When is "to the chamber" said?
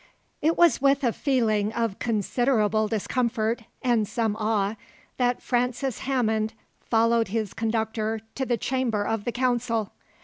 8.33-9.03